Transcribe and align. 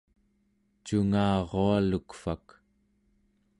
cungaralukvak 0.85 2.47